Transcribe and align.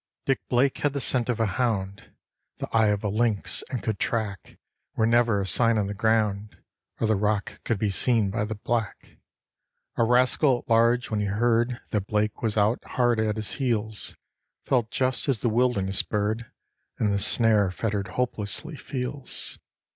Dick 0.25 0.41
Blake 0.49 0.79
had 0.79 0.93
the 0.93 0.99
scent 0.99 1.29
of 1.29 1.39
a 1.39 1.45
hound, 1.45 2.11
the 2.57 2.67
eye 2.75 2.87
of 2.87 3.03
a 3.03 3.07
lynx, 3.07 3.63
and 3.69 3.83
could 3.83 3.99
track 3.99 4.57
Where 4.95 5.05
never 5.05 5.39
a 5.39 5.45
sign 5.45 5.77
on 5.77 5.85
the 5.85 5.93
ground 5.93 6.57
or 6.99 7.05
the 7.05 7.15
rock 7.15 7.61
could 7.63 7.77
be 7.77 7.91
seen 7.91 8.31
by 8.31 8.45
the 8.45 8.55
black. 8.55 9.17
A 9.97 10.03
rascal 10.03 10.63
at 10.65 10.69
large, 10.71 11.11
when 11.11 11.19
he 11.19 11.27
heard 11.27 11.81
that 11.91 12.07
Blake 12.07 12.41
was 12.41 12.57
out 12.57 12.83
hard 12.83 13.19
at 13.19 13.35
his 13.35 13.51
heels, 13.51 14.15
Felt 14.63 14.89
just 14.89 15.29
as 15.29 15.41
the 15.41 15.49
wilderness 15.49 16.01
bird, 16.01 16.49
in 16.99 17.11
the 17.11 17.19
snare 17.19 17.69
fettered 17.69 18.07
hopelessly, 18.07 18.75
feels. 18.75 19.59